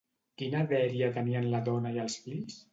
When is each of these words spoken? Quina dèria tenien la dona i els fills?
Quina 0.41 0.61
dèria 0.71 1.11
tenien 1.19 1.47
la 1.53 1.63
dona 1.71 1.95
i 1.99 2.05
els 2.09 2.21
fills? 2.27 2.61